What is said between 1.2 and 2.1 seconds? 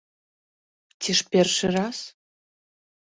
першы раз?